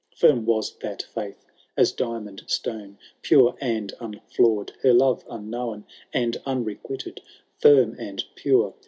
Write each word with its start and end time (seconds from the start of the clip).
Firm 0.15 0.47
was 0.47 0.75
that 0.79 1.05
fiuihy 1.15 1.35
as 1.77 1.91
diamond 1.91 2.41
stone 2.47 2.97
Pure 3.21 3.55
and 3.61 3.93
unflaw*d,— 3.99 4.73
^her 4.83 4.97
love 4.97 5.23
unknown, 5.29 5.85
And 6.11 6.37
unrequited;— 6.43 7.21
firm 7.61 7.95
and 7.99 8.23
pure. 8.33 8.73